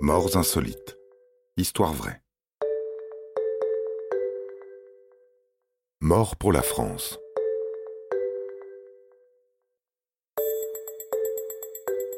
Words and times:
Morts 0.00 0.36
insolites. 0.36 0.98
Histoire 1.56 1.94
vraie. 1.94 2.20
Mort 6.00 6.36
pour 6.36 6.52
la 6.52 6.60
France. 6.60 7.18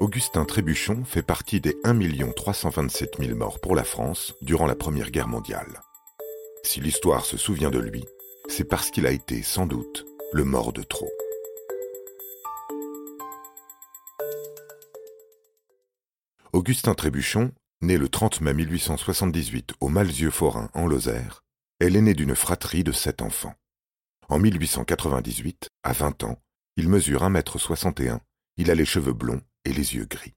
Augustin 0.01 0.45
Trébuchon 0.45 1.05
fait 1.05 1.23
partie 1.23 1.61
des 1.61 1.77
1 1.85 2.33
327 2.33 3.19
000 3.21 3.37
morts 3.37 3.61
pour 3.61 3.77
la 3.77 3.85
France 3.85 4.35
durant 4.43 4.67
la 4.67 4.75
Première 4.75 5.13
Guerre 5.13 5.29
mondiale. 5.29 5.81
Si 6.65 6.81
l'histoire 6.81 7.25
se 7.25 7.37
souvient 7.37 7.71
de 7.71 7.79
lui, 7.79 8.05
c'est 8.49 8.65
parce 8.65 8.91
qu'il 8.91 9.07
a 9.07 9.13
été, 9.13 9.45
sans 9.45 9.67
doute, 9.67 10.05
le 10.33 10.43
mort 10.43 10.73
de 10.73 10.83
trop. 10.83 11.13
Augustin 16.53 16.95
Trébuchon, 16.95 17.53
né 17.81 17.97
le 17.97 18.09
30 18.09 18.41
mai 18.41 18.55
1878 18.55 19.75
au 19.81 19.89
Malzieu-Forain 19.89 20.71
en 20.75 20.87
Lozère, 20.87 21.45
est 21.81 21.91
l'aîné 21.91 22.15
d'une 22.15 22.35
fratrie 22.35 22.83
de 22.83 22.93
sept 22.93 23.23
enfants. 23.23 23.55
En 24.29 24.39
1898, 24.39 25.71
à 25.85 25.93
20 25.93 26.25
ans, 26.25 26.39
il 26.77 26.89
mesure 26.89 27.23
1m61, 27.23 28.19
il 28.57 28.71
a 28.71 28.75
les 28.75 28.85
cheveux 28.85 29.13
blonds 29.13 29.43
et 29.65 29.73
les 29.73 29.95
yeux 29.95 30.07
gris. 30.07 30.35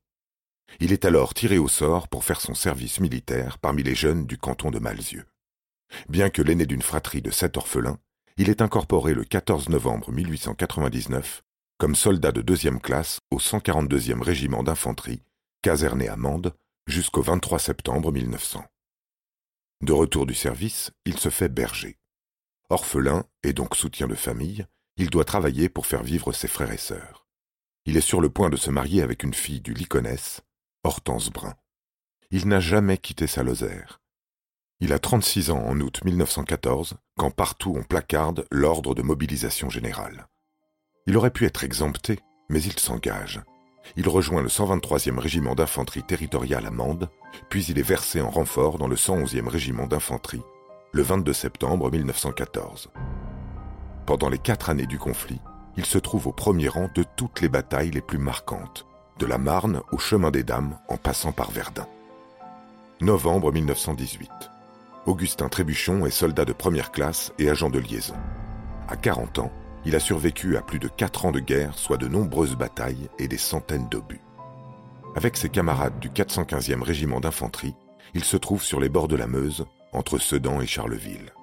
Il 0.80 0.94
est 0.94 1.04
alors 1.04 1.34
tiré 1.34 1.58
au 1.58 1.68
sort 1.68 2.08
pour 2.08 2.23
faire 2.23 2.40
son 2.40 2.54
service 2.54 2.99
militaire 2.99 3.58
parmi 3.58 3.84
les 3.84 3.96
jeunes 3.96 4.26
du 4.26 4.38
canton 4.38 4.71
de 4.71 4.80
Malzieu. 4.80 5.26
Bien 6.08 6.30
que 6.30 6.41
l'aîné 6.41 6.66
d'une 6.66 6.82
fratrie 6.82 7.21
de 7.21 7.32
sept 7.32 7.58
orphelins, 7.58 7.98
il 8.38 8.49
est 8.49 8.62
incorporé 8.62 9.13
le 9.13 9.26
14 9.26 9.70
novembre 9.70 10.12
1899 10.12 11.44
comme 11.82 11.96
soldat 11.96 12.32
de 12.32 12.44
deuxième 12.44 12.80
classe 12.80 13.21
au 13.32 13.40
142e 13.40 14.21
régiment 14.21 14.62
d'infanterie 14.62 15.23
caserné 15.63 16.08
à 16.10 16.16
Mende 16.16 16.54
jusqu'au 16.91 17.22
23 17.22 17.58
septembre 17.58 18.12
1900. 18.12 18.63
De 19.82 19.93
retour 19.93 20.26
du 20.26 20.35
service, 20.35 20.91
il 21.05 21.18
se 21.18 21.29
fait 21.29 21.49
berger. 21.49 21.98
Orphelin 22.70 23.26
et 23.43 23.54
donc 23.54 23.76
soutien 23.76 24.07
de 24.07 24.16
famille, 24.16 24.66
il 24.98 25.10
doit 25.10 25.26
travailler 25.26 25.70
pour 25.70 25.88
faire 25.88 26.04
vivre 26.04 26.34
ses 26.34 26.48
frères 26.48 26.71
et 26.71 26.77
sœurs. 26.77 27.26
Il 27.85 27.98
est 27.98 28.01
sur 28.01 28.21
le 28.21 28.29
point 28.29 28.49
de 28.49 28.57
se 28.57 28.70
marier 28.70 29.01
avec 29.01 29.24
une 29.24 29.34
fille 29.34 29.62
du 29.62 29.74
Lyconès, 29.74 30.41
Hortense 30.84 31.32
Brun. 31.32 31.55
Il 32.29 32.48
n'a 32.48 32.60
jamais 32.60 32.98
quitté 32.98 33.26
sa 33.26 33.41
Lozère. 33.41 34.01
Il 34.79 34.94
a 34.94 34.99
36 34.99 35.51
ans 35.51 35.63
en 35.63 35.79
août 35.79 36.04
1914, 36.04 36.96
quand 37.18 37.32
partout 37.32 37.73
on 37.76 37.84
placarde 37.84 38.46
l'ordre 38.51 38.94
de 38.96 39.01
mobilisation 39.01 39.70
générale. 39.70 40.27
Il 41.07 41.18
aurait 41.18 41.32
pu 41.32 41.46
être 41.46 41.63
exempté, 41.63 42.20
mais 42.49 42.62
il 42.62 42.77
s'engage 42.77 43.41
il 43.96 44.07
rejoint 44.07 44.41
le 44.41 44.48
123e 44.48 45.20
régiment 45.20 45.55
d'infanterie 45.55 46.04
territoriale 46.04 46.70
Mende, 46.71 47.10
puis 47.49 47.65
il 47.65 47.79
est 47.79 47.84
versé 47.84 48.21
en 48.21 48.29
renfort 48.29 48.77
dans 48.77 48.88
le 48.88 48.96
111e 48.96 49.48
régiment 49.48 49.88
d'infanterie 49.88 50.43
le 50.93 51.04
22 51.04 51.32
septembre 51.32 51.90
1914. 51.90 52.90
Pendant 54.05 54.29
les 54.29 54.38
quatre 54.38 54.70
années 54.70 54.88
du 54.88 54.99
conflit, 54.99 55.40
il 55.77 55.85
se 55.85 55.98
trouve 55.98 56.27
au 56.27 56.34
premier 56.34 56.68
rang 56.68 56.90
de 56.93 57.05
toutes 57.15 57.40
les 57.40 57.48
batailles 57.48 57.91
les 57.91 58.01
plus 58.01 58.18
marquantes, 58.18 58.85
de 59.18 59.26
la 59.26 59.38
Marne 59.38 59.82
au 59.91 59.98
chemin 59.98 60.32
des 60.32 60.43
Dames 60.43 60.77
en 60.90 60.98
passant 60.98 61.32
par 61.32 61.51
Verdun. 61.51 61.88
Novembre 62.99 63.54
1918. 63.54 64.29
Augustin 65.06 65.50
Trébuchon 65.50 66.06
est 66.06 66.12
soldat 66.12 66.45
de 66.45 66.53
première 66.53 66.91
classe 66.91 67.31
et 67.40 67.50
agent 67.50 67.69
de 67.69 67.79
liaison. 67.79 68.16
À 68.90 68.97
40 68.97 69.40
ans, 69.40 69.51
il 69.85 69.96
a 69.96 70.00
survécu 70.00 70.57
à 70.57 70.62
plus 70.62 70.79
de 70.79 70.88
quatre 70.88 71.25
ans 71.25 71.31
de 71.31 71.40
guerre, 71.40 71.78
soit 71.78 71.97
de 71.97 72.07
nombreuses 72.07 72.56
batailles 72.56 73.09
et 73.19 73.28
des 73.28 73.38
centaines 73.38 73.90
d'obus. 73.90 74.22
Avec 75.16 75.35
ses 75.38 75.50
camarades 75.50 76.00
du 76.00 76.09
415e 76.09 76.81
régiment 76.81 77.19
d'infanterie, 77.19 77.75
il 78.13 78.23
se 78.23 78.38
trouve 78.38 78.63
sur 78.63 78.79
les 78.79 78.90
bords 78.90 79.07
de 79.07 79.16
la 79.16 79.28
Meuse, 79.28 79.66
entre 79.94 80.19
Sedan 80.19 80.62
et 80.62 80.68
Charleville. 80.68 81.34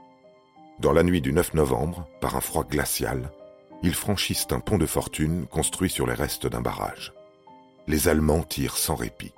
Dans 0.78 0.92
la 0.92 1.02
nuit 1.02 1.20
du 1.20 1.32
9 1.32 1.54
novembre, 1.54 2.06
par 2.20 2.36
un 2.36 2.40
froid 2.40 2.64
glacial, 2.64 3.30
ils 3.82 3.94
franchissent 3.94 4.46
un 4.50 4.60
pont 4.60 4.78
de 4.78 4.86
fortune 4.86 5.46
construit 5.46 5.90
sur 5.90 6.06
les 6.06 6.14
restes 6.14 6.46
d'un 6.46 6.60
barrage. 6.60 7.12
Les 7.86 8.08
Allemands 8.08 8.42
tirent 8.42 8.76
sans 8.76 8.94
répit. 8.94 9.32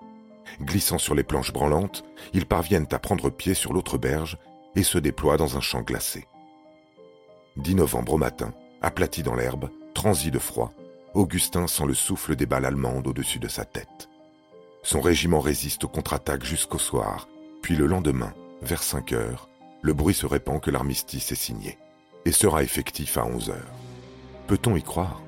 Glissant 0.62 0.98
sur 0.98 1.14
les 1.14 1.22
planches 1.22 1.52
branlantes, 1.52 2.04
ils 2.32 2.46
parviennent 2.46 2.88
à 2.91 2.98
prendre 2.98 3.30
pied 3.30 3.54
sur 3.54 3.72
l'autre 3.72 3.98
berge 3.98 4.38
et 4.76 4.82
se 4.82 4.98
déploient 4.98 5.36
dans 5.36 5.56
un 5.56 5.60
champ 5.60 5.82
glacé. 5.82 6.26
10 7.56 7.76
novembre 7.76 8.14
au 8.14 8.19
matin, 8.19 8.52
Aplati 8.82 9.22
dans 9.22 9.34
l'herbe, 9.34 9.68
transi 9.94 10.30
de 10.30 10.38
froid, 10.38 10.72
Augustin 11.12 11.66
sent 11.66 11.86
le 11.86 11.94
souffle 11.94 12.34
des 12.34 12.46
balles 12.46 12.64
allemandes 12.64 13.06
au-dessus 13.06 13.38
de 13.38 13.48
sa 13.48 13.64
tête. 13.64 14.08
Son 14.82 15.00
régiment 15.00 15.41
résiste 15.41 15.84
aux 15.84 15.88
contre-attaques 15.88 16.44
jusqu'au 16.44 16.78
soir, 16.78 17.28
puis 17.60 17.76
le 17.76 17.86
lendemain, 17.86 18.32
vers 18.62 18.82
5 18.82 19.12
heures, 19.12 19.48
le 19.82 19.92
bruit 19.92 20.14
se 20.14 20.24
répand 20.24 20.60
que 20.60 20.70
l'armistice 20.70 21.32
est 21.32 21.34
signé 21.34 21.78
et 22.24 22.32
sera 22.32 22.62
effectif 22.62 23.19
à 23.19 23.26
11 23.26 23.50
heures. 23.50 23.74
Peut-on 24.46 24.76
y 24.76 24.82
croire? 24.82 25.20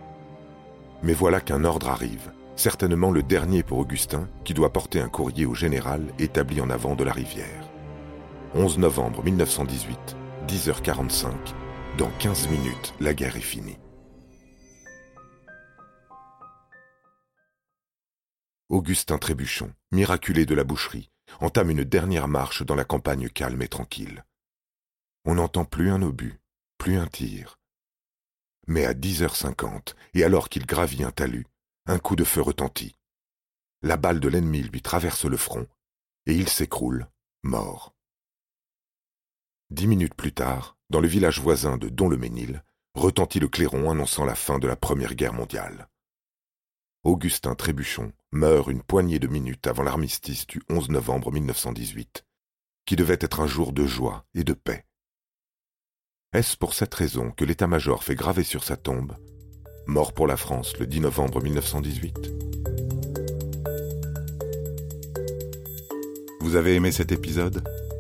Mais 1.02 1.14
voilà 1.14 1.41
qu'un 1.41 1.64
ordre 1.64 1.88
arrive, 1.91 2.32
certainement 2.56 3.10
le 3.10 3.22
dernier 3.22 3.62
pour 3.62 3.78
Augustin, 3.78 4.28
qui 4.44 4.54
doit 4.54 4.72
porter 4.72 5.00
un 5.00 5.08
courrier 5.08 5.44
au 5.44 5.54
général 5.54 6.06
établi 6.18 6.60
en 6.60 6.70
avant 6.70 6.94
de 6.94 7.04
la 7.04 7.12
rivière. 7.12 7.68
11 8.54 8.78
novembre 8.78 9.22
1918, 9.22 9.98
10h45, 10.46 11.28
dans 11.98 12.10
15 12.19 12.48
minutes, 12.48 12.94
la 13.00 13.12
guerre 13.12 13.36
est 13.36 13.41
finie. 13.41 13.78
Augustin 18.70 19.19
Trébuchon, 19.19 19.72
miraculé 19.91 20.47
de 20.47 20.54
la 20.54 20.64
boucherie, 20.64 21.10
entame 21.41 21.70
une 21.70 21.84
dernière 21.84 22.28
marche 22.28 22.62
dans 22.62 22.75
la 22.75 22.84
campagne 22.84 23.28
calme 23.28 23.60
et 23.60 23.69
tranquille. 23.69 24.25
On 25.26 25.34
n'entend 25.34 25.66
plus 25.66 25.91
un 25.91 26.00
obus, 26.00 26.41
plus 26.78 26.97
un 26.97 27.06
tir. 27.06 27.58
Mais 28.66 28.86
à 28.86 28.94
10h50, 28.94 29.94
et 30.14 30.24
alors 30.24 30.48
qu'il 30.48 30.64
gravit 30.64 31.04
un 31.04 31.10
talus, 31.10 31.47
un 31.86 31.98
coup 31.98 32.16
de 32.16 32.24
feu 32.24 32.41
retentit. 32.41 32.97
La 33.82 33.98
balle 33.98 34.20
de 34.20 34.28
l'ennemi 34.28 34.62
lui 34.62 34.80
traverse 34.80 35.26
le 35.26 35.36
front, 35.36 35.66
et 36.26 36.34
il 36.34 36.48
s'écroule, 36.48 37.06
mort. 37.42 37.94
Dix 39.72 39.87
minutes 39.87 40.12
plus 40.12 40.33
tard, 40.33 40.77
dans 40.91 41.00
le 41.00 41.09
village 41.09 41.41
voisin 41.41 41.78
de 41.78 41.88
Don-le-Ménil, 41.88 42.62
retentit 42.93 43.41
le 43.41 43.49
clairon 43.49 43.91
annonçant 43.91 44.27
la 44.27 44.34
fin 44.34 44.59
de 44.59 44.69
la 44.69 44.77
Première 44.77 45.15
Guerre 45.15 45.33
mondiale. 45.33 45.88
Augustin 47.05 47.55
Trébuchon 47.55 48.12
meurt 48.33 48.69
une 48.69 48.83
poignée 48.83 49.19
de 49.19 49.28
minutes 49.28 49.66
avant 49.66 49.83
l'armistice 49.83 50.47
du 50.47 50.60
11 50.69 50.91
novembre 50.91 51.33
1918, 51.33 52.27
qui 52.84 52.97
devait 52.97 53.16
être 53.19 53.41
un 53.41 53.47
jour 53.47 53.72
de 53.72 53.87
joie 53.87 54.27
et 54.34 54.44
de 54.44 54.53
paix. 54.53 54.84
Est-ce 56.34 56.59
pour 56.59 56.75
cette 56.75 56.94
raison 56.94 57.31
que 57.31 57.47
l'état-major 57.47 58.04
fait 58.04 58.15
graver 58.15 58.44
sur 58.44 58.65
sa 58.65 58.77
tombe? 58.77 59.16
Mort 59.87 60.12
pour 60.12 60.27
la 60.27 60.37
France 60.37 60.77
le 60.77 60.87
10 60.87 61.00
novembre 61.00 61.43
1918 61.43 62.31
Vous 66.43 66.56
avez 66.56 66.75
aimé 66.75 66.93
cet 66.93 67.10
épisode? 67.10 67.66